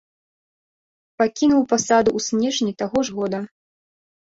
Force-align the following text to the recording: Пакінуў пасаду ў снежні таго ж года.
Пакінуў 1.19 1.61
пасаду 1.75 2.09
ў 2.17 2.27
снежні 2.31 2.77
таго 2.83 2.97
ж 3.07 3.21
года. 3.21 3.45